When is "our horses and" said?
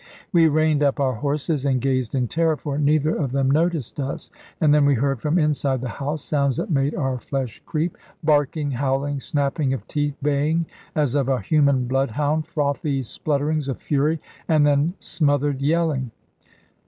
0.99-1.79